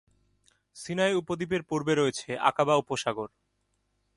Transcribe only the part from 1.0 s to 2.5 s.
উপদ্বীপের পূর্বে রয়েছে